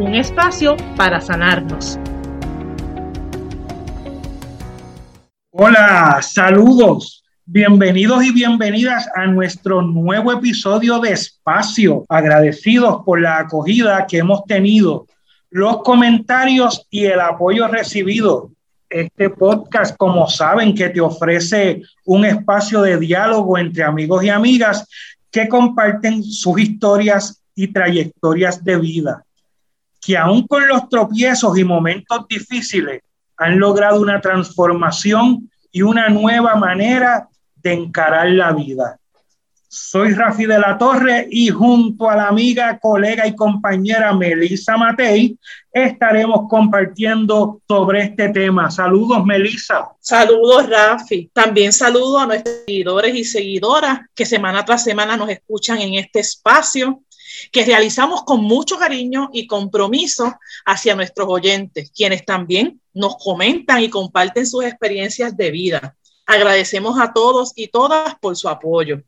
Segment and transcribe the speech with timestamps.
[0.00, 1.98] Un espacio para sanarnos.
[5.50, 7.22] Hola, saludos.
[7.44, 12.06] Bienvenidos y bienvenidas a nuestro nuevo episodio de Espacio.
[12.08, 15.06] Agradecidos por la acogida que hemos tenido,
[15.50, 18.52] los comentarios y el apoyo recibido.
[18.88, 24.88] Este podcast, como saben, que te ofrece un espacio de diálogo entre amigos y amigas
[25.30, 29.26] que comparten sus historias y trayectorias de vida,
[30.00, 33.02] que aún con los tropiezos y momentos difíciles
[33.36, 39.00] han logrado una transformación y una nueva manera de encarar la vida.
[39.72, 45.38] Soy Rafi de la Torre y junto a la amiga, colega y compañera Melissa Matei
[45.72, 48.68] estaremos compartiendo sobre este tema.
[48.68, 49.88] Saludos, Melissa.
[50.00, 51.30] Saludos, Rafi.
[51.32, 56.18] También saludo a nuestros seguidores y seguidoras que semana tras semana nos escuchan en este
[56.18, 57.04] espacio
[57.52, 63.90] que realizamos con mucho cariño y compromiso hacia nuestros oyentes, quienes también nos comentan y
[63.90, 65.96] comparten sus experiencias de vida.
[66.26, 69.02] Agradecemos a todos y todas por su apoyo.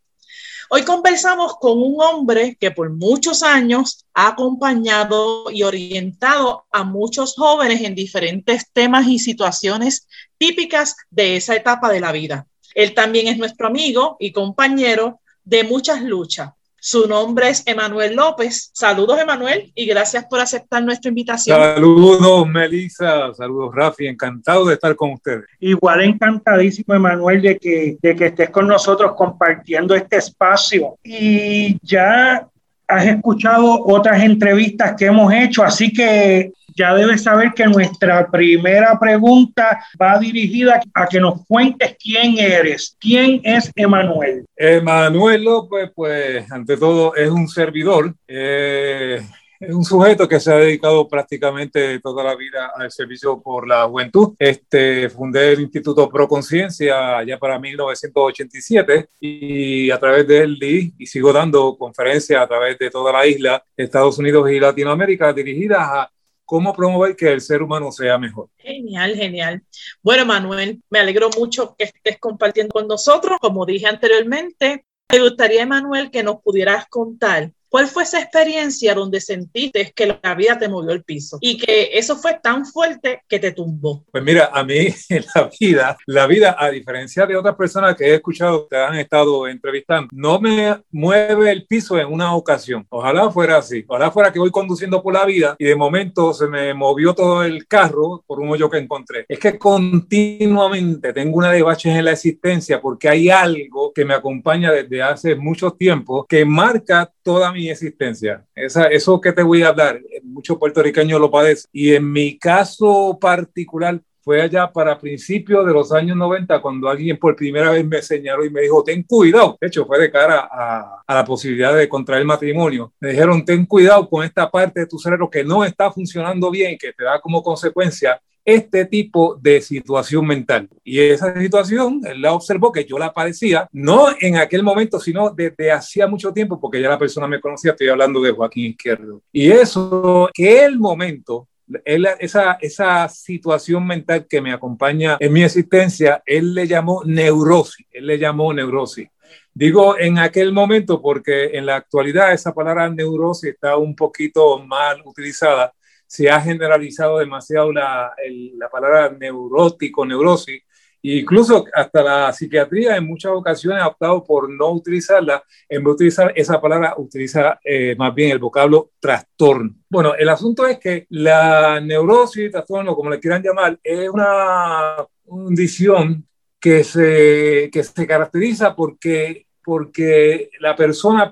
[0.74, 7.34] Hoy conversamos con un hombre que por muchos años ha acompañado y orientado a muchos
[7.34, 10.08] jóvenes en diferentes temas y situaciones
[10.38, 12.46] típicas de esa etapa de la vida.
[12.74, 16.52] Él también es nuestro amigo y compañero de muchas luchas,
[16.84, 18.72] su nombre es Emanuel López.
[18.74, 21.56] Saludos, Emanuel, y gracias por aceptar nuestra invitación.
[21.56, 23.32] Saludos, Melissa.
[23.34, 24.08] Saludos, Rafi.
[24.08, 25.44] Encantado de estar con ustedes.
[25.60, 30.96] Igual encantadísimo, Emanuel, de que, de que estés con nosotros compartiendo este espacio.
[31.04, 32.48] Y ya
[32.88, 38.98] has escuchado otras entrevistas que hemos hecho, así que ya debes saber que nuestra primera
[38.98, 42.96] pregunta va dirigida a que nos cuentes quién eres.
[43.00, 44.44] ¿Quién es Emanuel?
[44.56, 48.14] Emanuel López, pues ante todo es un servidor.
[48.26, 49.20] Eh,
[49.62, 53.84] es un sujeto que se ha dedicado prácticamente toda la vida al servicio por la
[53.84, 54.34] juventud.
[54.36, 60.92] Este, fundé el Instituto Pro Conciencia ya para 1987 y a través de él di
[60.98, 65.78] y sigo dando conferencias a través de toda la isla, Estados Unidos y Latinoamérica dirigidas
[65.80, 66.10] a
[66.44, 68.48] cómo promover que el ser humano sea mejor.
[68.58, 69.62] Genial, genial.
[70.02, 73.38] Bueno, Manuel, me alegro mucho que estés compartiendo con nosotros.
[73.40, 79.18] Como dije anteriormente, me gustaría, Manuel, que nos pudieras contar ¿Cuál fue esa experiencia donde
[79.18, 83.38] sentiste que la vida te movió el piso y que eso fue tan fuerte que
[83.38, 84.04] te tumbó?
[84.12, 88.04] Pues mira, a mí en la vida, la vida, a diferencia de otras personas que
[88.04, 92.86] he escuchado que han estado entrevistando, no me mueve el piso en una ocasión.
[92.90, 93.82] Ojalá fuera así.
[93.88, 97.42] Ojalá fuera que voy conduciendo por la vida y de momento se me movió todo
[97.42, 99.24] el carro por un hoyo que encontré.
[99.26, 104.12] Es que continuamente tengo una de baches en la existencia porque hay algo que me
[104.12, 108.44] acompaña desde hace mucho tiempo que marca toda mi existencia.
[108.54, 111.68] Esa, eso que te voy a hablar, muchos puertorriqueños lo padecen.
[111.72, 117.18] Y en mi caso particular, fue allá para principios de los años 90 cuando alguien
[117.18, 119.58] por primera vez me señaló y me dijo, ten cuidado.
[119.60, 122.92] De hecho, fue de cara a, a, la posibilidad de contraer matrimonio.
[123.00, 126.78] Me dijeron, ten cuidado con esta parte de tu cerebro que no está funcionando bien,
[126.78, 130.68] que te da como consecuencia este tipo de situación mental.
[130.84, 135.30] Y esa situación, él la observó que yo la padecía, no en aquel momento, sino
[135.30, 139.22] desde hacía mucho tiempo, porque ya la persona me conocía, estoy hablando de Joaquín Izquierdo.
[139.32, 141.48] Y eso, que el momento,
[141.84, 148.06] esa, esa situación mental que me acompaña en mi existencia, él le llamó neurosis, él
[148.06, 149.08] le llamó neurosis.
[149.54, 155.02] Digo en aquel momento porque en la actualidad esa palabra neurosis está un poquito mal
[155.04, 155.72] utilizada
[156.12, 158.12] se ha generalizado demasiado la,
[158.58, 160.60] la palabra neurótico, neurosis,
[161.02, 165.84] e incluso hasta la psiquiatría en muchas ocasiones ha optado por no utilizarla, en vez
[165.84, 169.74] de utilizar esa palabra, utiliza eh, más bien el vocablo trastorno.
[169.88, 176.28] Bueno, el asunto es que la neurosis, trastorno, como le quieran llamar, es una condición
[176.60, 181.30] que se, que se caracteriza porque, porque la persona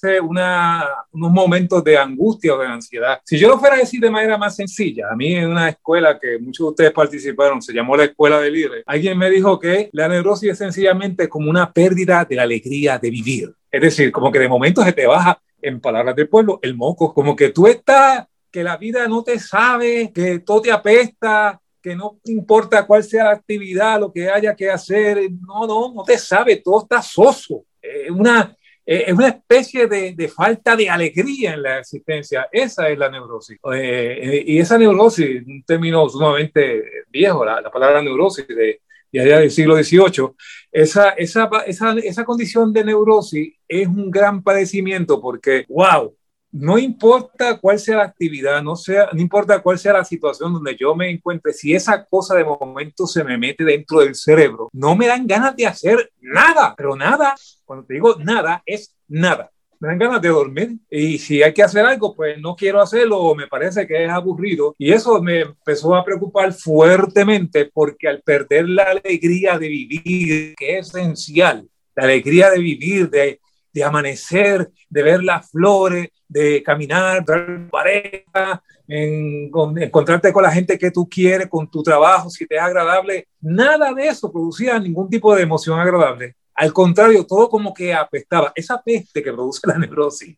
[0.00, 3.20] parece una, unos momentos de angustia o de ansiedad.
[3.24, 6.18] Si yo lo fuera a decir de manera más sencilla, a mí en una escuela
[6.18, 9.90] que muchos de ustedes participaron, se llamó la Escuela de Líderes, alguien me dijo que
[9.92, 13.54] la neurosis es sencillamente como una pérdida de la alegría de vivir.
[13.70, 17.12] Es decir, como que de momento se te baja, en palabras del pueblo, el moco,
[17.12, 21.94] como que tú estás que la vida no te sabe, que todo te apesta, que
[21.94, 26.18] no importa cuál sea la actividad, lo que haya que hacer, no, no, no te
[26.18, 27.64] sabe, todo está soso.
[27.80, 28.56] Es una,
[28.92, 32.48] es una especie de, de, falta de alegría en la existencia.
[32.50, 33.56] Esa es la neurosis.
[33.72, 38.80] Eh, y esa neurosis, un término sumamente viejo, la, la palabra neurosis de,
[39.12, 40.30] de allá del siglo XVIII,
[40.72, 46.16] esa, esa, esa, esa condición de neurosis es un gran padecimiento porque, wow,
[46.52, 50.76] no importa cuál sea la actividad, no, sea, no importa cuál sea la situación donde
[50.76, 54.96] yo me encuentre, si esa cosa de momento se me mete dentro del cerebro, no
[54.96, 59.50] me dan ganas de hacer nada, pero nada, cuando te digo nada, es nada.
[59.78, 63.18] Me dan ganas de dormir y si hay que hacer algo, pues no quiero hacerlo
[63.18, 64.74] o me parece que es aburrido.
[64.76, 70.78] Y eso me empezó a preocupar fuertemente porque al perder la alegría de vivir, que
[70.78, 73.39] es esencial, la alegría de vivir, de,
[73.72, 80.78] de amanecer, de ver las flores, de caminar, ver pareja, en, encontrarte con la gente
[80.78, 83.28] que tú quieres, con tu trabajo, si te es agradable.
[83.40, 86.36] Nada de eso producía ningún tipo de emoción agradable.
[86.54, 88.52] Al contrario, todo como que apestaba.
[88.54, 90.36] Esa peste que produce la neurosis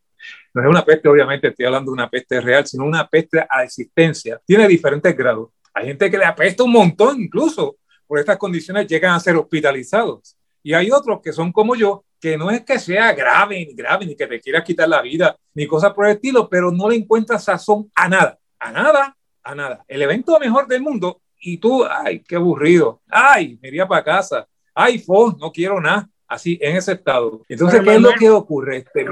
[0.55, 3.65] no es una peste, obviamente, estoy hablando de una peste real, sino una peste a
[3.65, 4.41] existencia.
[4.45, 5.51] Tiene diferentes grados.
[5.75, 7.77] Hay gente que le apesta un montón, incluso
[8.07, 10.37] por estas condiciones llegan a ser hospitalizados.
[10.63, 14.07] Y hay otros que son como yo, que no es que sea grave, ni grave,
[14.07, 16.95] ni que te quieras quitar la vida, ni cosas por el estilo, pero no le
[16.95, 19.85] encuentras sazón a nada, a nada, a nada.
[19.89, 24.47] El evento mejor del mundo y tú, ay, qué aburrido, ay, me iría para casa,
[24.73, 27.43] ay, fo, no quiero nada, así en ese estado.
[27.49, 28.77] Entonces, ¿qué es lo que ocurre?
[28.77, 29.05] Este...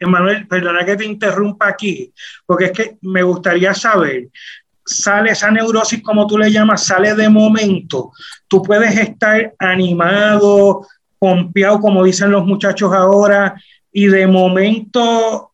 [0.00, 2.12] Emanuel, perdona que te interrumpa aquí,
[2.44, 4.28] porque es que me gustaría saber,
[4.84, 8.10] sale esa neurosis, como tú le llamas, sale de momento.
[8.48, 10.84] Tú puedes estar animado,
[11.18, 13.60] pompeado, como dicen los muchachos ahora,
[13.92, 15.52] y de momento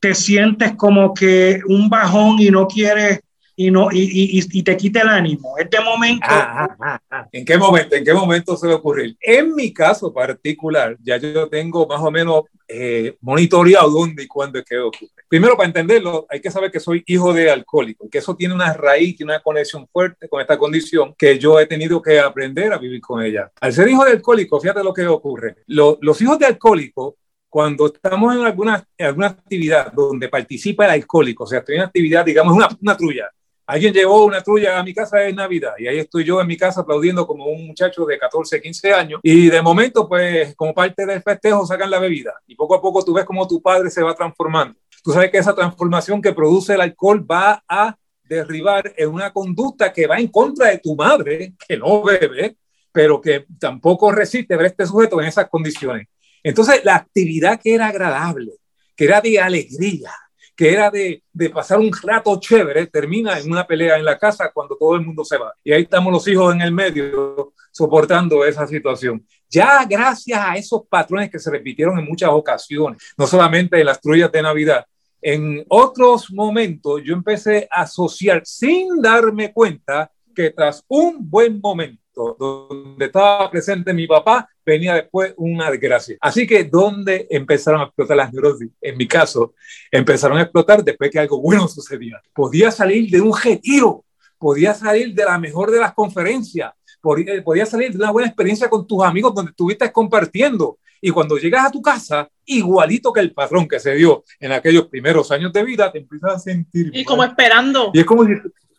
[0.00, 3.20] te sientes como que un bajón y no quieres
[3.56, 5.56] y no y, y, y te quita el ánimo.
[5.58, 6.26] Este momento.
[6.28, 7.94] Ah, ah, ah, ¿En qué momento?
[7.94, 9.16] ¿En qué momento se va a ocurrir?
[9.20, 14.58] En mi caso particular, ya yo tengo más o menos eh, monitoreado dónde y cuándo
[14.58, 15.13] es que ocurre.
[15.28, 18.72] Primero, para entenderlo, hay que saber que soy hijo de alcohólico, que eso tiene una
[18.72, 22.78] raíz, tiene una conexión fuerte con esta condición que yo he tenido que aprender a
[22.78, 23.50] vivir con ella.
[23.60, 25.56] Al ser hijo de alcohólico, fíjate lo que ocurre.
[25.66, 27.16] Lo, los hijos de alcohólico
[27.48, 31.82] cuando estamos en alguna, en alguna actividad donde participa el alcohólico, o sea, estoy en
[31.82, 33.30] una actividad, digamos, una, una trulla,
[33.66, 36.56] Alguien llevó una trulla a mi casa de Navidad y ahí estoy yo en mi
[36.56, 41.06] casa aplaudiendo como un muchacho de 14, 15 años y de momento pues como parte
[41.06, 44.02] del festejo sacan la bebida y poco a poco tú ves como tu padre se
[44.02, 44.78] va transformando.
[45.04, 49.92] Tú sabes que esa transformación que produce el alcohol va a derribar en una conducta
[49.92, 52.56] que va en contra de tu madre, que no bebe,
[52.90, 56.08] pero que tampoco resiste ver este sujeto en esas condiciones.
[56.42, 58.52] Entonces la actividad que era agradable,
[58.96, 60.10] que era de alegría,
[60.56, 64.50] que era de, de, pasar un rato chévere, termina en una pelea en la casa
[64.54, 65.52] cuando todo el mundo se va.
[65.62, 69.26] Y ahí estamos los hijos en el medio soportando esa situación.
[69.50, 74.00] Ya gracias a esos patrones que se repitieron en muchas ocasiones, no solamente en las
[74.00, 74.86] trullas de Navidad,
[75.26, 82.36] en otros momentos yo empecé a asociar sin darme cuenta que tras un buen momento
[82.38, 86.18] donde estaba presente mi papá, venía después una desgracia.
[86.20, 88.68] Así que, ¿dónde empezaron a explotar las neurosis?
[88.82, 89.54] En mi caso,
[89.90, 92.20] empezaron a explotar después que algo bueno sucedía.
[92.34, 94.04] Podía salir de un retiro,
[94.38, 98.86] podía salir de la mejor de las conferencias, podía salir de una buena experiencia con
[98.86, 100.78] tus amigos donde estuviste compartiendo.
[101.06, 104.88] Y cuando llegas a tu casa, igualito que el patrón que se dio en aquellos
[104.88, 106.90] primeros años de vida, te empiezas a sentir.
[106.94, 107.90] Y como esperando.
[107.92, 108.32] Y es como si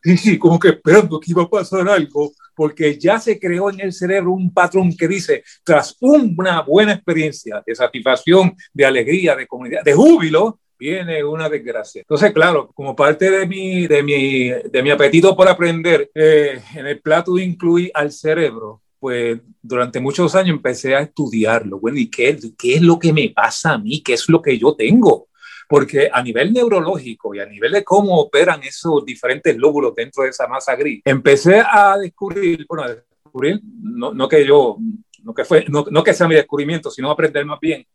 [0.05, 3.79] Sí, sí, como que esperando que iba a pasar algo, porque ya se creó en
[3.79, 9.47] el cerebro un patrón que dice, tras una buena experiencia de satisfacción, de alegría, de
[9.47, 12.01] comunidad, de júbilo, viene una desgracia.
[12.01, 16.85] Entonces, claro, como parte de mi, de mi, de mi apetito por aprender, eh, en
[16.85, 21.79] el plato incluí al cerebro, pues durante muchos años empecé a estudiarlo.
[21.79, 24.01] Bueno, ¿y qué, qué es lo que me pasa a mí?
[24.01, 25.27] ¿Qué es lo que yo tengo?
[25.67, 30.29] porque a nivel neurológico y a nivel de cómo operan esos diferentes lóbulos dentro de
[30.29, 34.77] esa masa gris, empecé a descubrir, bueno, a descubrir, no, no que yo,
[35.23, 37.85] no que, fue, no, no que sea mi descubrimiento, sino aprender más bien,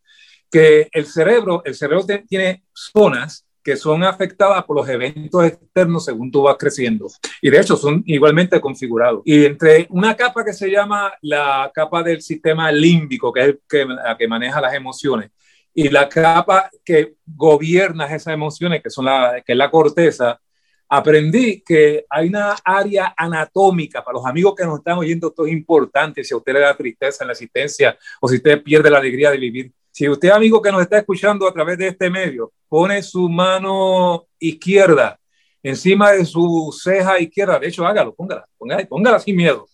[0.51, 6.31] que el cerebro, el cerebro tiene zonas que son afectadas por los eventos externos según
[6.31, 7.09] tú vas creciendo.
[7.41, 9.23] Y de hecho son igualmente configurados.
[9.25, 14.17] Y entre una capa que se llama la capa del sistema límbico, que es la
[14.17, 15.31] que maneja las emociones,
[15.75, 20.41] y la capa que gobierna esas emociones, que, son la, que es la corteza,
[20.89, 25.53] aprendí que hay una área anatómica, para los amigos que nos están oyendo, esto es
[25.53, 28.99] importante, si a usted le da tristeza en la existencia o si usted pierde la
[28.99, 29.73] alegría de vivir.
[29.91, 34.27] Si usted, amigo que nos está escuchando a través de este medio, pone su mano
[34.39, 35.19] izquierda
[35.63, 37.59] encima de su ceja izquierda.
[37.59, 39.67] De hecho, hágalo, póngala, póngala, póngala sin miedo.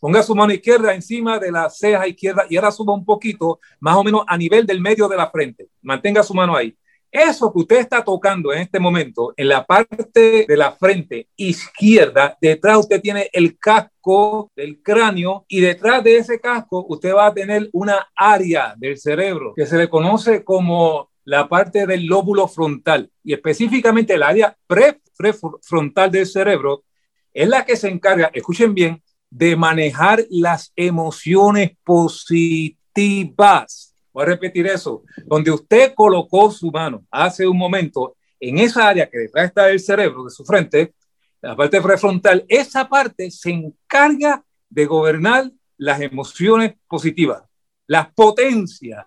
[0.00, 3.96] Ponga su mano izquierda encima de la ceja izquierda y ahora suba un poquito, más
[3.96, 5.68] o menos a nivel del medio de la frente.
[5.82, 6.76] Mantenga su mano ahí.
[7.14, 12.36] Eso que usted está tocando en este momento, en la parte de la frente izquierda,
[12.40, 17.32] detrás usted tiene el casco del cráneo y detrás de ese casco usted va a
[17.32, 23.08] tener una área del cerebro que se le conoce como la parte del lóbulo frontal
[23.22, 24.58] y específicamente el área
[25.16, 26.82] prefrontal del cerebro
[27.32, 32.74] es la que se encarga, escuchen bien, de manejar las emociones positivas.
[34.14, 35.02] Voy a repetir eso.
[35.26, 39.80] Donde usted colocó su mano hace un momento en esa área que detrás está el
[39.80, 40.94] cerebro de su frente,
[41.42, 47.42] la parte prefrontal, esa parte se encarga de gobernar las emociones positivas,
[47.86, 49.04] las potencias.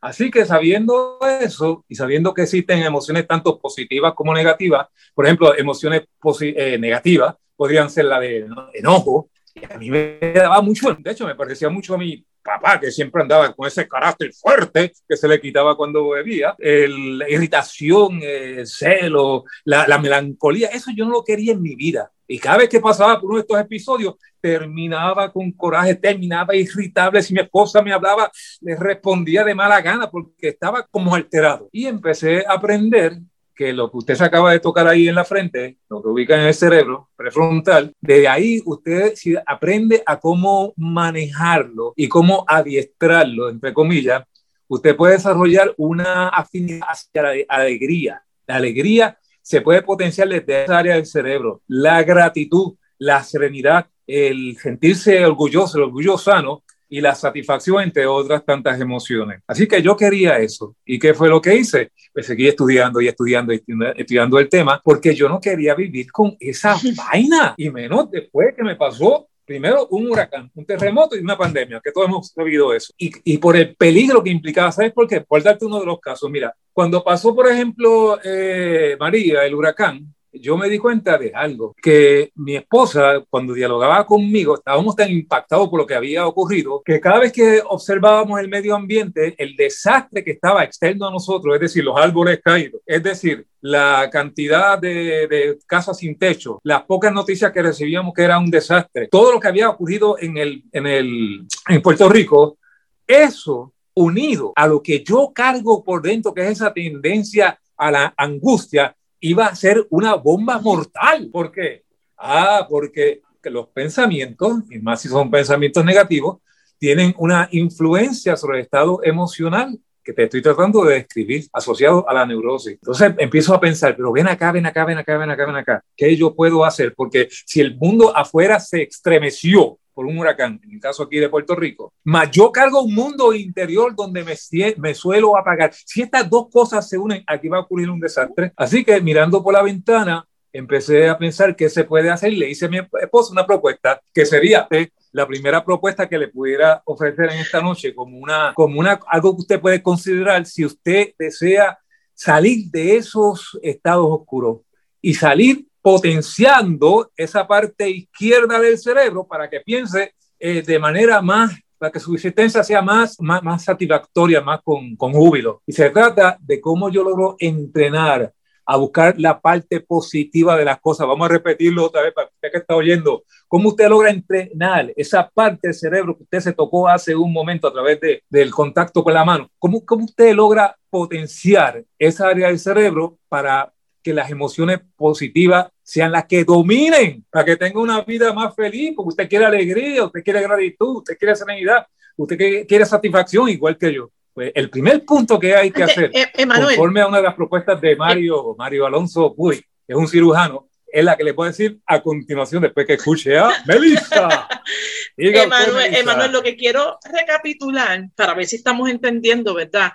[0.00, 5.56] Así que sabiendo eso y sabiendo que existen emociones tanto positivas como negativas, por ejemplo,
[5.56, 6.02] emociones
[6.40, 9.30] eh, negativas podrían ser la de enojo,
[9.68, 13.22] a mí me daba mucho, de hecho me parecía mucho a mi papá, que siempre
[13.22, 18.66] andaba con ese carácter fuerte que se le quitaba cuando bebía, el, la irritación, el
[18.66, 22.10] celo, la, la, melancolía, eso yo no lo quería en mi vida.
[22.26, 27.22] Y cada vez que pasaba por uno de estos episodios, terminaba con coraje, terminaba irritable.
[27.22, 28.30] Si mi esposa me hablaba,
[28.60, 31.68] le respondía de mala gana porque estaba como alterado.
[31.72, 33.18] Y empecé a aprender
[33.60, 36.34] que lo que usted se acaba de tocar ahí en la frente, lo que ubica
[36.34, 39.12] en el cerebro prefrontal, de ahí usted
[39.44, 44.24] aprende a cómo manejarlo y cómo adiestrarlo, entre comillas,
[44.66, 48.22] usted puede desarrollar una afinidad hacia la alegría.
[48.46, 51.60] La alegría se puede potenciar desde esa área del cerebro.
[51.68, 58.44] La gratitud, la serenidad, el sentirse orgulloso, el orgullo sano, y la satisfacción, entre otras
[58.44, 59.40] tantas emociones.
[59.46, 60.76] Así que yo quería eso.
[60.84, 61.92] ¿Y qué fue lo que hice?
[62.12, 63.62] Pues seguí estudiando y estudiando y
[63.96, 67.54] estudiando el tema porque yo no quería vivir con esa vaina.
[67.56, 71.90] Y menos después que me pasó primero un huracán, un terremoto y una pandemia, que
[71.90, 72.92] todos hemos vivido eso.
[72.96, 75.22] Y, y, por el peligro que implicaba, ¿sabes por qué?
[75.22, 80.14] Por darte uno de los casos, mira, cuando pasó, por ejemplo, eh, María, el huracán,
[80.32, 85.68] yo me di cuenta de algo, que mi esposa, cuando dialogaba conmigo, estábamos tan impactados
[85.68, 90.22] por lo que había ocurrido, que cada vez que observábamos el medio ambiente, el desastre
[90.24, 95.26] que estaba externo a nosotros, es decir, los árboles caídos, es decir, la cantidad de,
[95.28, 99.40] de, casas sin techo, las pocas noticias que recibíamos que era un desastre, todo lo
[99.40, 102.58] que había ocurrido en, el, en, el, en Puerto Rico,
[103.06, 108.14] eso unido a lo que yo cargo por dentro, que es esa tendencia a la
[108.16, 111.28] angustia, iba a ser una bomba mortal.
[111.30, 111.84] ¿Por qué?
[112.16, 116.38] Ah, porque los pensamientos, y más si son pensamientos negativos,
[116.78, 122.14] tienen una influencia sobre el estado emocional que te estoy tratando de describir asociado a
[122.14, 122.72] la neurosis.
[122.72, 125.84] Entonces empiezo a pensar, pero ven acá, ven acá, ven acá, ven acá, ven acá.
[125.96, 126.94] ¿Qué yo puedo hacer?
[126.94, 131.28] Porque si el mundo afuera se estremeció por un huracán, en el caso aquí de
[131.28, 134.34] Puerto Rico, más yo cargo un mundo interior donde me,
[134.78, 135.74] me suelo apagar.
[135.74, 138.50] Si estas dos cosas se unen, aquí va a ocurrir un desastre.
[138.56, 142.32] Así que mirando por la ventana, empecé a pensar qué se puede hacer.
[142.32, 144.66] Le hice a mi esposa una propuesta que sería
[145.12, 149.36] la primera propuesta que le pudiera ofrecer en esta noche como una, como una, algo
[149.36, 151.78] que usted puede considerar si usted desea
[152.14, 154.60] salir de esos estados oscuros
[155.02, 161.52] y salir potenciando esa parte izquierda del cerebro para que piense eh, de manera más,
[161.78, 165.62] para que su existencia sea más, más, más satisfactoria, más con, con júbilo.
[165.66, 168.32] Y se trata de cómo yo logro entrenar
[168.70, 171.04] a buscar la parte positiva de las cosas.
[171.04, 173.24] Vamos a repetirlo otra vez para usted que está oyendo.
[173.48, 177.66] ¿Cómo usted logra entrenar esa parte del cerebro que usted se tocó hace un momento
[177.66, 179.50] a través de, del contacto con la mano?
[179.58, 183.72] ¿Cómo, ¿Cómo usted logra potenciar esa área del cerebro para
[184.10, 188.92] que las emociones positivas sean las que dominen, para que tenga una vida más feliz,
[188.96, 191.86] porque usted quiere alegría, usted quiere gratitud, usted quiere serenidad,
[192.16, 194.10] usted quiere satisfacción igual que yo.
[194.32, 197.80] Pues el primer punto que hay que hacer, eh, conforme a una de las propuestas
[197.80, 201.78] de Mario, Mario Alonso Puy, que es un cirujano, es la que le puedo decir
[201.86, 204.48] a continuación después que escuche a Melissa.
[205.16, 209.92] Emanuel, Emanuel, lo que quiero recapitular para ver si estamos entendiendo, ¿verdad?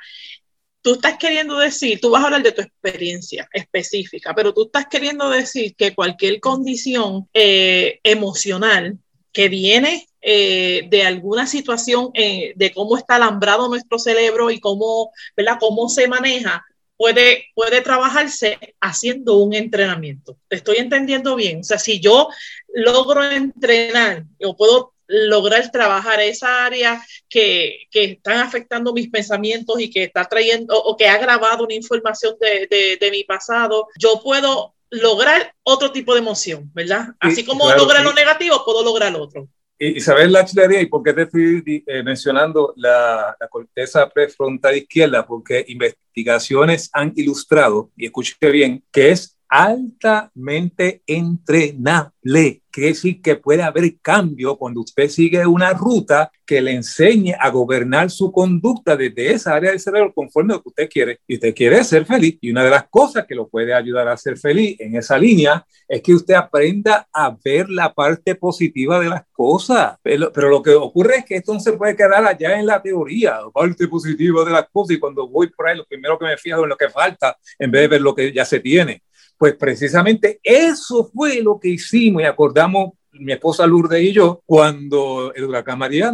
[0.85, 4.85] Tú estás queriendo decir, tú vas a hablar de tu experiencia específica, pero tú estás
[4.85, 8.99] queriendo decir que cualquier condición eh, emocional
[9.33, 15.11] que viene eh, de alguna situación eh, de cómo está alambrado nuestro cerebro y cómo,
[15.35, 15.57] ¿verdad?
[15.59, 16.63] cómo se maneja,
[16.97, 20.37] puede, puede trabajarse haciendo un entrenamiento.
[20.47, 21.61] ¿Te estoy entendiendo bien?
[21.61, 22.29] O sea, si yo
[22.75, 29.89] logro entrenar o puedo lograr trabajar esa área que, que, están afectando mis pensamientos y
[29.89, 34.21] que está trayendo o que ha grabado una información de, de, de mi pasado, yo
[34.23, 37.09] puedo lograr otro tipo de emoción, ¿verdad?
[37.19, 39.47] Así como lograr lo negativo, puedo lograr lo otro.
[39.77, 45.27] Isabel Lachlería, ¿y por qué te estoy eh, mencionando la, la, corteza prefrontal izquierda?
[45.27, 52.61] Porque investigaciones han ilustrado, y escuche bien, que es altamente entrenable.
[52.71, 57.49] Quiere decir que puede haber cambio cuando usted sigue una ruta que le enseñe a
[57.49, 61.19] gobernar su conducta desde esa área del cerebro conforme a lo que usted quiere.
[61.25, 62.37] Y usted quiere ser feliz.
[62.41, 65.65] Y una de las cosas que lo puede ayudar a ser feliz en esa línea
[65.87, 69.97] es que usted aprenda a ver la parte positiva de las cosas.
[70.03, 73.39] Pero, lo que ocurre es que esto no se puede quedar allá en la teoría,
[73.41, 74.97] la parte positiva de las cosas.
[74.97, 77.71] Y cuando voy por ahí, lo primero que me fijo en lo que falta en
[77.71, 79.01] vez de ver lo que ya se tiene.
[79.37, 85.33] Pues precisamente eso fue lo que hicimos y acordamos mi esposa Lourdes y yo cuando
[85.33, 86.11] el huracán María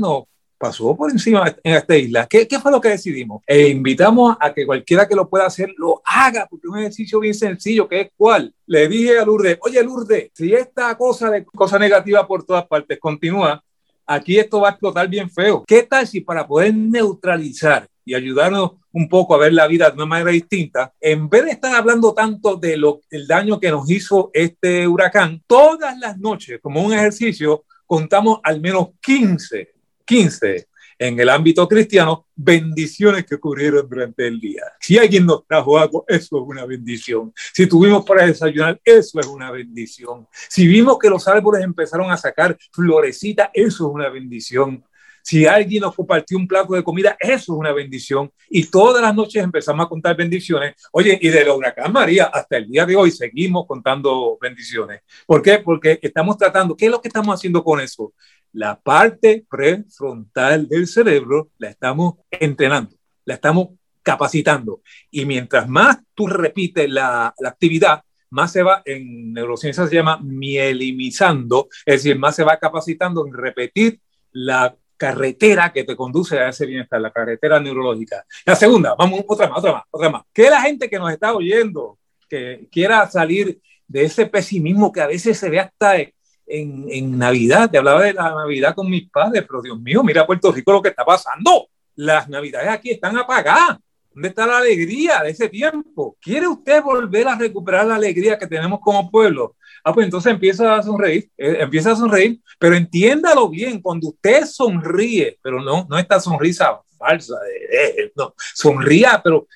[0.58, 2.28] pasó por encima en esta isla.
[2.28, 3.42] ¿Qué, ¿Qué, fue lo que decidimos?
[3.48, 7.20] E invitamos a que cualquiera que lo pueda hacer lo haga, porque es un ejercicio
[7.20, 8.54] bien sencillo, que es cuál.
[8.68, 13.00] Le dije a Lourdes, oye Lourdes, si esta cosa de cosa negativa por todas partes
[13.00, 13.64] continúa,
[14.06, 15.64] aquí esto va a explotar bien feo.
[15.66, 19.96] ¿Qué tal si para poder neutralizar y ayudarnos un poco a ver la vida de
[19.96, 23.90] una manera distinta, en vez de estar hablando tanto de lo, el daño que nos
[23.90, 29.74] hizo este huracán, todas las noches, como un ejercicio, contamos al menos 15,
[30.06, 30.68] 15
[31.02, 34.62] en el ámbito cristiano, bendiciones que ocurrieron durante el día.
[34.80, 37.34] Si alguien nos trajo algo, eso es una bendición.
[37.54, 40.28] Si tuvimos para desayunar, eso es una bendición.
[40.48, 44.86] Si vimos que los árboles empezaron a sacar florecita, eso es una bendición.
[45.24, 48.32] Si alguien nos compartió un plato de comida, eso es una bendición.
[48.50, 50.76] Y todas las noches empezamos a contar bendiciones.
[50.92, 55.02] Oye, y de la huracán María hasta el día de hoy seguimos contando bendiciones.
[55.26, 55.60] ¿Por qué?
[55.60, 58.14] Porque estamos tratando, ¿qué es lo que estamos haciendo con eso?
[58.54, 63.70] La parte prefrontal del cerebro la estamos entrenando, la estamos
[64.04, 64.82] capacitando.
[65.10, 70.20] Y mientras más tú repites la, la actividad, más se va, en neurociencia se llama
[70.22, 74.00] mielimizando, es decir, más se va capacitando en repetir
[74.32, 78.24] la carretera que te conduce a ese bienestar, la carretera neurológica.
[78.46, 80.22] La segunda, vamos, otra más, otra más, otra más.
[80.32, 81.98] Que la gente que nos está oyendo,
[82.30, 86.12] que quiera salir de ese pesimismo que a veces se ve hasta en,
[86.46, 90.52] en Navidad, te hablaba de la Navidad con mis padres, pero Dios mío, mira Puerto
[90.52, 91.70] Rico lo que está pasando.
[91.96, 93.80] Las Navidades aquí están apagadas.
[94.14, 96.18] ¿Dónde está la alegría de ese tiempo?
[96.22, 99.56] ¿Quiere usted volver a recuperar la alegría que tenemos como pueblo?
[99.84, 104.46] Ah, pues entonces empieza a sonreír, eh, empieza a sonreír, pero entiéndalo bien, cuando usted
[104.46, 109.48] sonríe, pero no, no esta sonrisa falsa, de, no, sonría, pero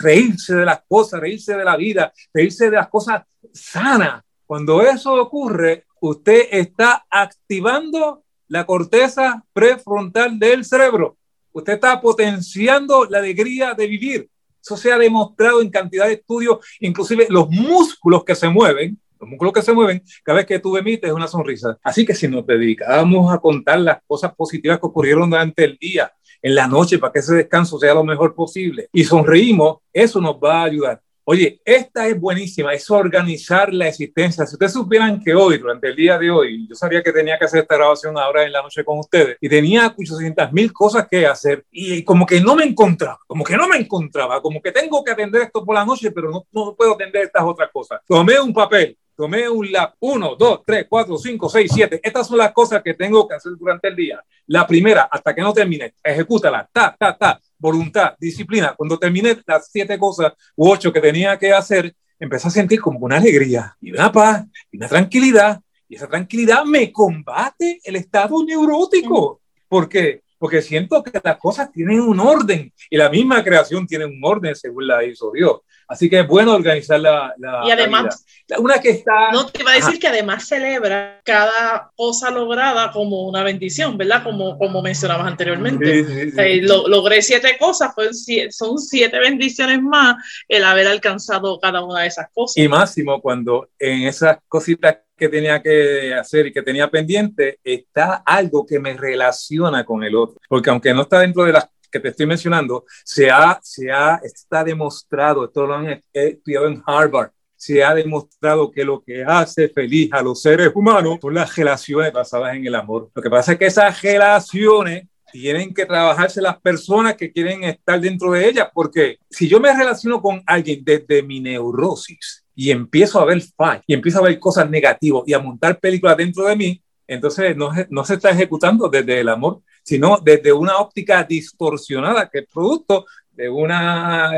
[0.00, 4.22] reírse de las cosas, reírse de la vida, reírse de las cosas sanas.
[4.46, 11.18] Cuando eso ocurre, usted está activando la corteza prefrontal del cerebro.
[11.58, 14.30] Usted está potenciando la alegría de vivir.
[14.62, 19.28] Eso se ha demostrado en cantidad de estudios, inclusive los músculos que se mueven los
[19.28, 21.76] músculos que se mueven, cada vez que tú emites una sonrisa.
[21.82, 26.12] Así que si nos dedicamos a contar las cosas positivas que ocurrieron durante el día,
[26.40, 30.36] en la noche, para que ese descanso sea lo mejor posible, y sonreímos, eso nos
[30.36, 31.02] va a ayudar.
[31.30, 34.46] Oye, esta es buenísima, es organizar la existencia.
[34.46, 37.44] Si ustedes supieran que hoy, durante el día de hoy, yo sabía que tenía que
[37.44, 41.26] hacer esta grabación ahora en la noche con ustedes y tenía 800 mil cosas que
[41.26, 45.04] hacer y como que no me encontraba, como que no me encontraba, como que tengo
[45.04, 48.00] que atender esto por la noche, pero no, no puedo atender estas otras cosas.
[48.06, 52.00] Tomé un papel, tomé un lap, uno, dos, tres, cuatro, cinco, seis, siete.
[52.00, 54.22] Estas son las cosas que tengo que hacer durante el día.
[54.46, 58.74] La primera, hasta que no termine, ejecútala, ta, ta, ta, voluntad, disciplina.
[58.76, 63.00] Cuando terminé las siete cosas u ocho que tenía que hacer, empecé a sentir como
[63.00, 65.60] una alegría y una paz y una tranquilidad.
[65.88, 69.40] Y esa tranquilidad me combate el estado neurótico.
[69.66, 70.22] ¿Por qué?
[70.38, 74.54] Porque siento que las cosas tienen un orden y la misma creación tiene un orden
[74.54, 75.62] según la hizo Dios.
[75.88, 78.24] Así que es bueno organizar la, la Y además,
[78.58, 79.32] una que está...
[79.32, 84.22] No, te iba a decir que además celebra cada cosa lograda como una bendición, ¿verdad?
[84.22, 86.30] Como, como mencionabas anteriormente.
[86.62, 92.26] logré siete cosas, pues son siete bendiciones más el haber alcanzado cada una de esas
[92.34, 92.62] cosas.
[92.62, 98.22] Y máximo cuando en esas cositas que tenía que hacer y que tenía pendiente, está
[98.24, 100.40] algo que me relaciona con el otro.
[100.48, 104.20] Porque aunque no está dentro de las que te estoy mencionando, se ha, se ha,
[104.22, 109.68] está demostrado, esto lo han estudiado en Harvard, se ha demostrado que lo que hace
[109.68, 113.10] feliz a los seres humanos son las relaciones basadas en el amor.
[113.12, 118.00] Lo que pasa es que esas relaciones tienen que trabajarse las personas que quieren estar
[118.00, 123.20] dentro de ellas, porque si yo me relaciono con alguien desde mi neurosis y empiezo
[123.20, 126.56] a ver fallas y empiezo a ver cosas negativas y a montar películas dentro de
[126.56, 132.28] mí, entonces no, no se está ejecutando desde el amor, sino desde una óptica distorsionada
[132.28, 134.30] que es producto de una,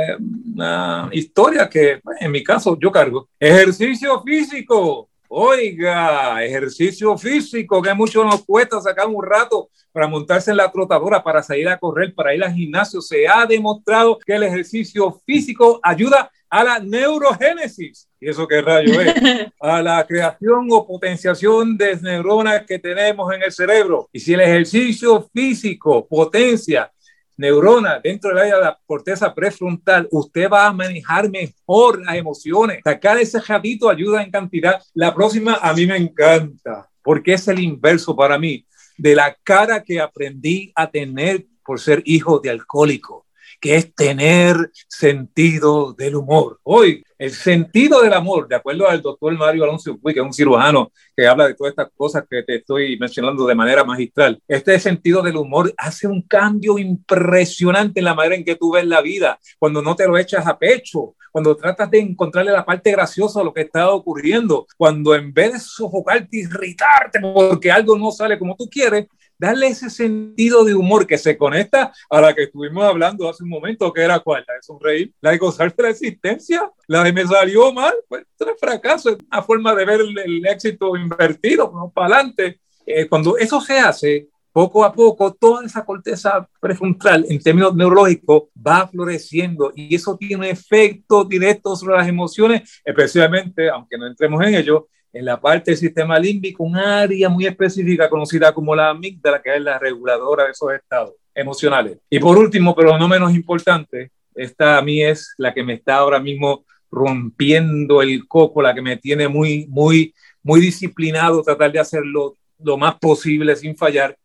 [1.10, 3.28] historia que pues, en mi caso yo cargo.
[3.36, 5.08] Ejercicio físico.
[5.26, 11.20] Oiga, ejercicio físico, que mucho nos cuesta sacar un rato para montarse en la trotadora,
[11.20, 13.00] para salir a correr, para ir al gimnasio.
[13.00, 18.08] Se ha demostrado que el ejercicio físico ayuda a la neurogénesis.
[18.20, 19.14] ¿Y eso qué rayo es?
[19.60, 24.08] A la creación o potenciación de neuronas que tenemos en el cerebro.
[24.12, 26.90] Y si el ejercicio físico potencia
[27.36, 32.80] neuronas dentro del área de la corteza prefrontal, usted va a manejar mejor las emociones.
[32.84, 34.82] Sacar ese jadito ayuda en cantidad.
[34.92, 38.66] La próxima a mí me encanta, porque es el inverso para mí
[38.98, 43.24] de la cara que aprendí a tener por ser hijo de alcohólico
[43.60, 46.58] que es tener sentido del humor.
[46.62, 50.90] Hoy, el sentido del amor, de acuerdo al doctor Mario Alonso, que es un cirujano
[51.14, 55.20] que habla de todas estas cosas que te estoy mencionando de manera magistral, este sentido
[55.22, 59.38] del humor hace un cambio impresionante en la manera en que tú ves la vida,
[59.58, 63.44] cuando no te lo echas a pecho, cuando tratas de encontrarle la parte graciosa a
[63.44, 68.56] lo que está ocurriendo, cuando en vez de sofocarte irritarte porque algo no sale como
[68.56, 69.06] tú quieres,
[69.40, 73.48] darle ese sentido de humor que se conecta a la que estuvimos hablando hace un
[73.48, 77.26] momento, que era cuál, la de sonreír, la de gozarte la existencia, la de me
[77.26, 81.90] salió mal, pues es un fracaso, es una forma de ver el, éxito invertido, ¿no?
[81.90, 82.60] para adelante.
[82.84, 88.44] Eh, cuando eso se hace, poco a poco toda esa corteza prefrontal en términos neurológicos
[88.56, 94.54] va floreciendo y eso tiene efectos directos sobre las emociones, especialmente, aunque no entremos en
[94.54, 99.42] ello, en la parte del sistema límbico, un área muy específica conocida como la amígdala,
[99.42, 101.98] que es la reguladora de esos estados emocionales.
[102.08, 105.96] Y por último, pero no menos importante, esta a mí es la que me está
[105.96, 111.80] ahora mismo rompiendo el coco, la que me tiene muy, muy, muy disciplinado, tratar de
[111.80, 114.16] hacerlo lo más posible sin fallar,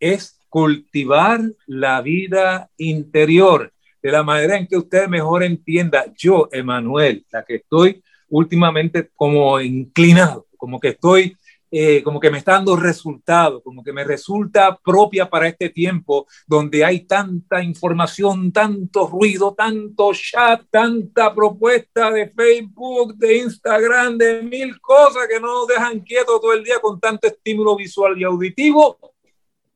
[0.00, 6.06] es cultivar la vida interior de la manera en que usted mejor entienda.
[6.16, 11.36] Yo, Emanuel, la que estoy últimamente como inclinado, como que estoy,
[11.70, 16.26] eh, como que me está dando resultado, como que me resulta propia para este tiempo
[16.46, 24.42] donde hay tanta información, tanto ruido, tanto chat, tanta propuesta de Facebook, de Instagram, de
[24.42, 28.24] mil cosas que no nos dejan quietos todo el día con tanto estímulo visual y
[28.24, 28.98] auditivo.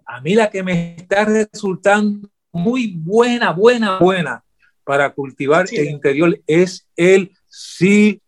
[0.06, 4.44] A mí la que me está resultando muy buena, buena, buena
[4.84, 8.20] para cultivar el interior es el silencio.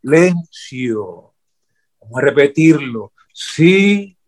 [2.01, 3.13] Vamos a repetirlo.
[3.33, 4.25] Silencio.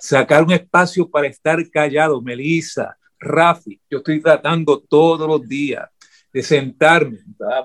[0.00, 2.20] Sacar un espacio para estar callado.
[2.20, 5.88] Melissa, Rafi, yo estoy tratando todos los días
[6.32, 7.18] de sentarme,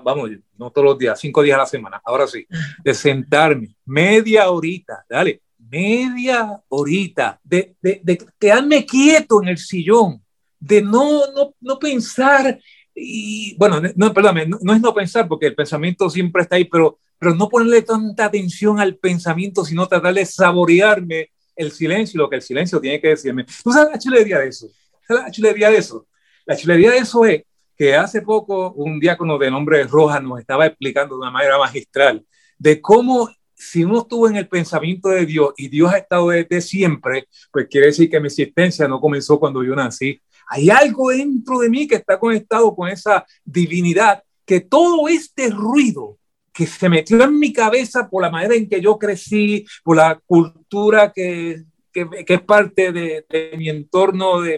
[0.04, 2.46] vamos, no todos los días, cinco días a la semana, ahora sí,
[2.84, 10.22] de sentarme media horita, dale, media horita, de, de, de quedarme quieto en el sillón,
[10.58, 12.58] de no, no, no pensar
[12.94, 16.98] y bueno, no, perdón, no, es no pensar porque el pensamiento siempre está ahí, pero,
[17.18, 22.36] pero no ponerle tanta atención al pensamiento, sino tratar de saborearme el silencio, lo que
[22.36, 23.46] el silencio tiene que decirme.
[23.62, 24.68] ¿Tú sabes la chulería de eso?
[25.06, 26.06] ¿Sabes la chulería de eso?
[26.44, 27.42] La chulería de eso es
[27.76, 32.24] que hace poco un diácono de nombre Rojas nos estaba explicando de una manera magistral
[32.58, 36.62] de cómo si uno estuvo en el pensamiento de Dios y Dios ha estado desde
[36.62, 40.18] siempre, pues quiere decir que mi existencia no comenzó cuando yo nací,
[40.48, 46.18] hay algo dentro de mí que está conectado con esa divinidad, que todo este ruido
[46.52, 50.18] que se metió en mi cabeza por la manera en que yo crecí, por la
[50.26, 53.26] cultura que, que, es parte de,
[53.58, 54.56] mi entorno de,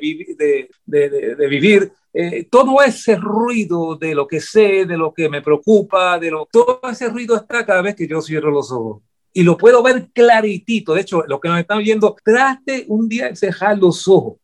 [1.51, 6.31] vivir, eh, todo ese ruido de lo que sé, de lo que me preocupa, de
[6.31, 9.03] lo, todo ese ruido está cada vez que yo cierro los ojos.
[9.33, 10.95] Y lo puedo ver claritito.
[10.95, 14.37] De hecho, lo que nos están viendo, trate un día de cerrar los ojos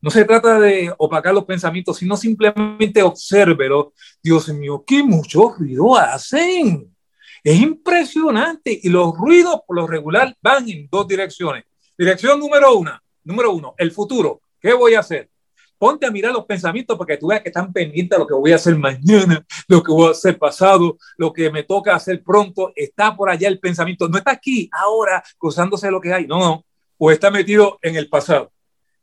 [0.00, 3.92] no se trata de opacar los pensamientos, sino simplemente obsérvelo.
[4.22, 6.94] Dios mío, qué mucho ruido hacen.
[7.42, 8.78] Es impresionante.
[8.80, 11.64] Y los ruidos, por lo regular, van en dos direcciones.
[11.96, 12.92] Dirección número uno,
[13.24, 14.40] número uno, el futuro.
[14.60, 15.30] ¿Qué voy a hacer?
[15.78, 18.34] Ponte a mirar los pensamientos para que tú veas que están pendientes de lo que
[18.34, 22.22] voy a hacer mañana, lo que voy a hacer pasado, lo que me toca hacer
[22.22, 22.72] pronto.
[22.74, 24.08] Está por allá el pensamiento.
[24.08, 26.26] No está aquí, ahora, cruzándose lo que hay.
[26.26, 26.64] No, no.
[26.98, 28.50] O está metido en el pasado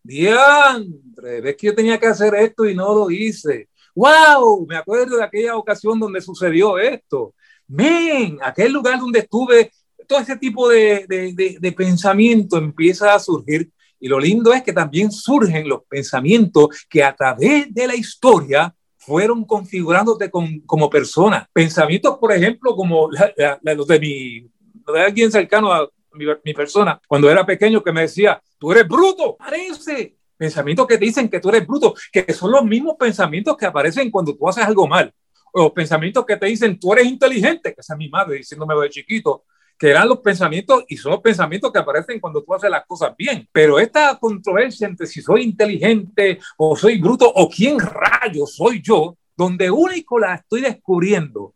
[0.05, 3.69] diantre, ves que yo tenía que hacer esto y no lo hice.
[3.95, 4.65] ¡Wow!
[4.67, 7.33] Me acuerdo de aquella ocasión donde sucedió esto.
[7.67, 9.71] Men, aquel lugar donde estuve,
[10.07, 13.71] todo ese tipo de, de, de, pensamiento empieza a surgir.
[13.99, 18.73] Y lo lindo es que también surgen los pensamientos que a través de la historia
[18.97, 21.47] fueron configurándote como persona.
[21.53, 23.09] Pensamientos, por ejemplo, como
[23.63, 24.41] los de mi,
[24.93, 29.35] de alguien cercano a, mi, persona, cuando era pequeño, que me decía, tú eres bruto,
[29.35, 33.65] parece, Pensamientos que te dicen que tú eres bruto, que son los mismos pensamientos que
[33.65, 35.13] aparecen cuando tú haces algo mal.
[35.53, 38.89] O pensamientos que te dicen tú eres inteligente, que esa es mi madre diciéndome de
[38.89, 39.45] chiquito,
[39.77, 43.13] que eran los pensamientos y son los pensamientos que aparecen cuando tú haces las cosas
[43.17, 43.47] bien.
[43.51, 49.17] Pero esta controversia entre si soy inteligente o soy bruto o quién rayo soy yo,
[49.35, 51.53] donde único la estoy descubriendo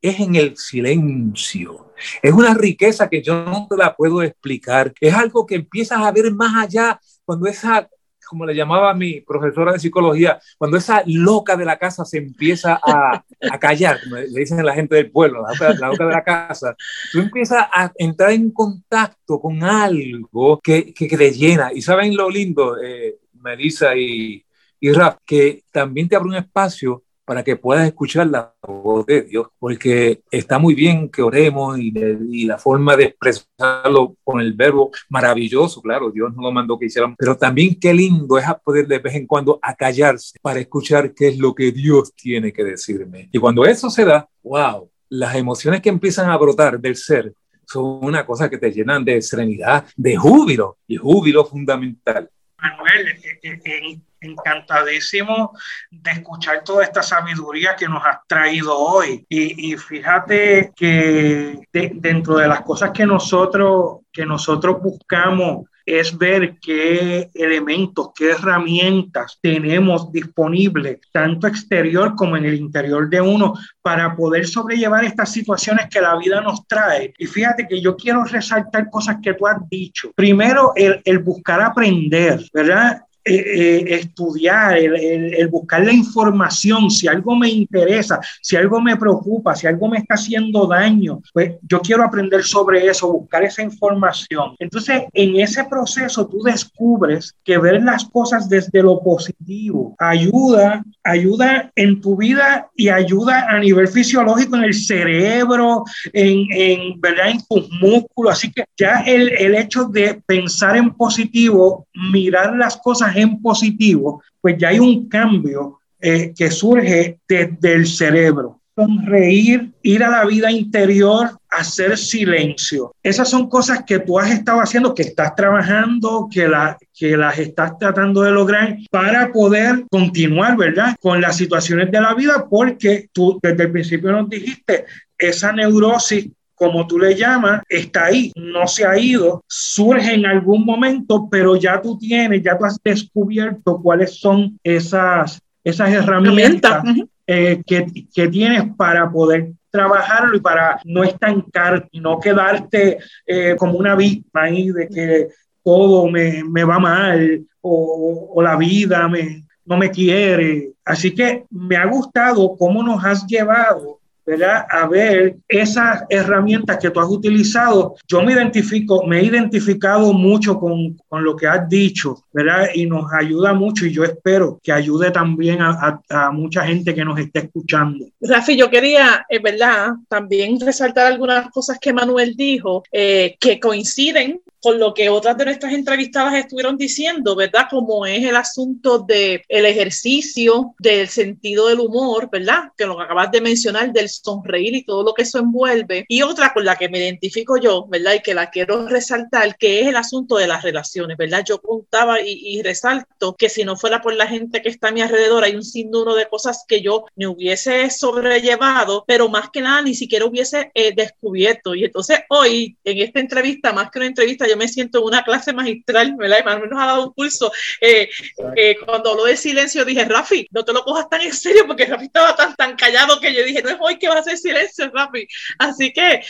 [0.00, 1.92] es en el silencio.
[2.22, 4.92] Es una riqueza que yo no te la puedo explicar.
[5.00, 7.88] Es algo que empiezas a ver más allá cuando esa
[8.26, 12.80] como le llamaba mi profesora de psicología, cuando esa loca de la casa se empieza
[12.82, 16.06] a, a callar, como le dicen a la gente del pueblo, la loca, la loca,
[16.06, 16.76] de la casa,
[17.12, 21.70] tú empiezas a entrar en contacto con algo que, que, que te llena.
[21.72, 24.44] Y saben lo lindo, eh, Melissa y,
[24.80, 29.22] y Raf, que también te abre un espacio para que puedas escuchar la voz de
[29.22, 34.92] Dios, porque está muy bien que oremos y, la forma de expresarlo con el verbo
[35.08, 39.00] maravilloso, claro, Dios no lo mandó que hicieran, pero también qué lindo es poder de
[39.00, 43.28] vez en cuando acallarse para escuchar qué es lo que Dios tiene que decirme.
[43.32, 47.34] Y cuando eso se da, wow, las emociones que empiezan a brotar del ser
[47.66, 52.30] son una cosa que te llenan de serenidad, de júbilo, y júbilo fundamental.
[52.58, 55.52] Manuel, eh, eh, en encantadísimo
[55.90, 59.24] de escuchar toda esta sabiduría que nos has traído hoy.
[59.28, 67.30] Y, fíjate que dentro de las cosas que nosotros, que nosotros buscamos es ver qué
[67.32, 74.48] elementos, qué herramientas tenemos disponibles, tanto exterior como en el interior de uno, para poder
[74.48, 77.14] sobrellevar estas situaciones que la vida nos trae.
[77.16, 80.10] Y fíjate que yo quiero resaltar cosas que tú has dicho.
[80.16, 83.02] Primero, el, el buscar aprender, ¿verdad?
[83.28, 89.56] Eh, eh, estudiar, el, buscar la información, si algo me interesa, si algo me preocupa,
[89.56, 94.54] si algo me está haciendo daño, pues yo quiero aprender sobre eso, buscar esa información.
[94.60, 101.72] Entonces, en ese proceso tú descubres que ver las cosas desde lo positivo ayuda, ayuda
[101.74, 107.30] en tu vida y ayuda a nivel fisiológico en el cerebro, en, en, ¿verdad?
[107.30, 108.34] en tus músculos.
[108.34, 114.22] Así que ya el, el hecho de pensar en positivo, mirar las cosas en positivo,
[114.40, 118.60] pues ya hay un cambio eh, que surge desde el cerebro.
[118.76, 122.94] Sonreír, ir a la vida interior, hacer silencio.
[123.02, 127.38] Esas son cosas que tú has estado haciendo, que estás trabajando, que, la, que las
[127.38, 130.94] estás tratando de lograr para poder continuar, ¿verdad?
[131.00, 134.84] Con las situaciones de la vida, porque tú desde el principio nos dijiste,
[135.18, 140.64] esa neurosis como tú le llamas, está ahí, no se ha ido, surge en algún
[140.64, 146.82] momento, pero ya tú tienes, ya tú has descubierto cuáles son esas, esas herramientas
[147.26, 153.54] eh, que, que tienes para poder trabajarlo y para no estancar y no quedarte eh,
[153.58, 155.28] como una víctima ahí de que
[155.62, 160.70] todo me, me va mal o, o la vida me, no me quiere.
[160.84, 164.66] Así que me ha gustado cómo nos has llevado ¿verdad?
[164.68, 167.94] A ver esas herramientas que tú has utilizado.
[168.08, 172.68] Yo me identifico, me he identificado mucho con, con lo que has dicho, ¿verdad?
[172.74, 177.04] Y nos ayuda mucho y yo espero que ayude también a, a, mucha gente que
[177.04, 178.04] nos esté escuchando.
[178.20, 184.40] Rafi, yo quería, es verdad, también resaltar algunas cosas que Manuel dijo eh, que coinciden
[184.60, 187.66] con lo que otras de nuestras entrevistadas estuvieron diciendo, ¿verdad?
[187.70, 192.72] Como es el asunto del el ejercicio, del sentido del humor, ¿verdad?
[192.76, 196.04] Que lo que acabas de mencionar, del sonreír y todo lo que eso envuelve.
[196.08, 198.14] Y otra con la que me identifico yo, ¿verdad?
[198.14, 201.44] Y que la quiero resaltar, que es el asunto de las relaciones, ¿verdad?
[201.46, 204.92] Yo contaba y, y resalto que si no fuera por la gente que está a
[204.92, 209.60] mi alrededor, hay un sinnúmero de cosas que yo ni hubiese sobrellevado, pero más que
[209.60, 211.74] nada ni siquiera hubiese eh, descubierto.
[211.74, 215.24] Y entonces hoy, en esta entrevista, más que una entrevista, yo me siento en una
[215.24, 216.38] clase magistral, ¿verdad?
[216.40, 217.52] Y Manuel nos ha dado un curso.
[217.80, 218.08] Eh,
[218.56, 221.86] eh, cuando habló de silencio, dije, Rafi, no te lo cojas tan en serio, porque
[221.86, 224.38] Rafi estaba tan, tan callado que yo dije, no es hoy que va a hacer
[224.38, 225.26] silencio, Rafi.
[225.58, 226.22] Así que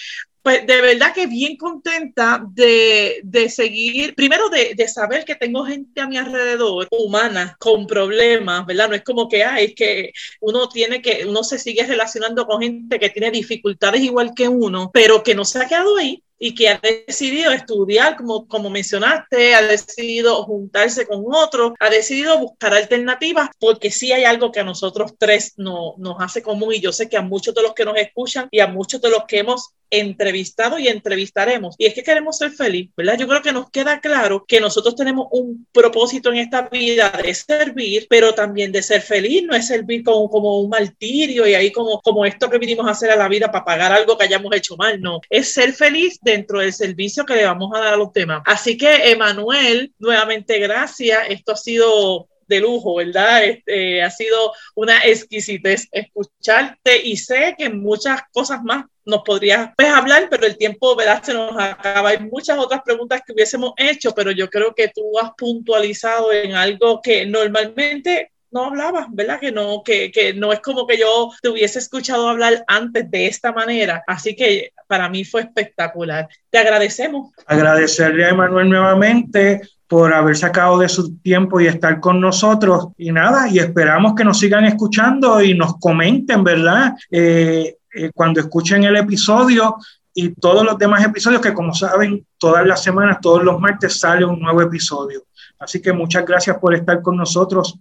[0.47, 5.65] pues de verdad que bien contenta de, de seguir, primero de, de, saber que tengo
[5.65, 8.89] gente a mi alrededor, humana, con problemas, ¿verdad?
[8.89, 12.63] No es como que, ay, es que uno tiene que, uno se sigue relacionando con
[12.63, 16.55] gente que tiene dificultades igual que uno, pero que no se ha quedado ahí, y
[16.55, 22.75] que ha decidido estudiar, como, como mencionaste, ha decidido juntarse con otros, ha decidido buscar
[22.75, 26.93] alternativas, porque sí hay algo que a nosotros tres no, nos hace común y yo
[26.93, 29.39] sé que a muchos de los que nos escuchan y a muchos de los que
[29.39, 29.71] hemos
[30.01, 31.75] entrevistado y entrevistaremos.
[31.79, 33.19] Y es que queremos ser feliz, ¿verdad?
[33.19, 37.35] Yo creo que nos queda claro que nosotros tenemos un propósito en esta vida de
[37.35, 39.43] servir, pero también de ser feliz.
[39.45, 42.93] No es servir como, como un martirio y ahí como, como esto que vinimos a
[42.93, 45.01] hacer a la vida para pagar algo que hayamos hecho mal.
[45.01, 48.43] No, es ser feliz dentro del servicio que le vamos a dar a los demás.
[48.47, 51.25] Así que, Emanuel, nuevamente gracias.
[51.29, 53.45] Esto ha sido de lujo, ¿verdad?
[53.45, 59.89] Este, ha sido una exquisitez escucharte y sé que muchas cosas más nos podrías pues,
[59.89, 61.23] hablar, pero el tiempo, ¿verdad?
[61.23, 62.11] Se nos acaba.
[62.11, 66.55] Hay muchas otras preguntas que hubiésemos hecho, pero yo creo que tú has puntualizado en
[66.55, 69.39] algo que normalmente no hablabas, ¿verdad?
[69.39, 73.27] Que no, que, que, no es como que yo te hubiese escuchado hablar antes de
[73.27, 74.03] esta manera.
[74.07, 76.29] Así que para mí fue espectacular.
[76.51, 77.33] Te agradecemos.
[77.47, 82.89] Agradecerle a Emanuel nuevamente por haber sacado de su tiempo y estar con nosotros.
[82.97, 86.95] Y nada, y esperamos que nos sigan escuchando y nos comenten, ¿verdad?
[87.11, 89.77] Eh, eh, cuando escuchen el episodio
[90.13, 94.25] y todos los demás episodios, que como saben, todas las semanas, todos los martes sale
[94.25, 95.25] un nuevo episodio.
[95.59, 97.79] Así que muchas gracias por estar con nosotros.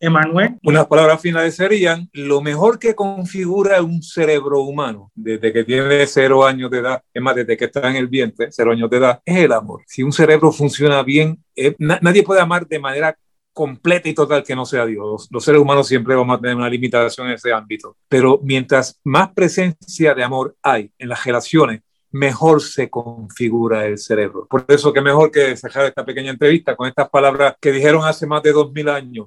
[0.00, 0.56] Emanuel.
[0.62, 6.44] Unas palabras finales serían, lo mejor que configura un cerebro humano desde que tiene cero
[6.44, 9.20] años de edad, es más, desde que está en el vientre, cero años de edad,
[9.24, 9.82] es el amor.
[9.86, 13.16] Si un cerebro funciona bien, eh, nadie puede amar de manera
[13.52, 15.28] completa y total que no sea Dios.
[15.30, 17.96] Los seres humanos siempre vamos a tener una limitación en ese ámbito.
[18.08, 21.82] Pero mientras más presencia de amor hay en las relaciones,
[22.12, 24.46] mejor se configura el cerebro.
[24.48, 28.26] Por eso que mejor que cerrar esta pequeña entrevista con estas palabras que dijeron hace
[28.26, 29.26] más de dos mil años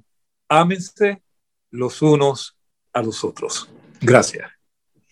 [0.60, 1.22] ámense
[1.72, 2.56] los unos
[2.94, 3.70] a los otros.
[4.02, 4.52] Gracias.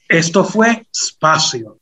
[0.07, 1.80] Esto fue Espacio.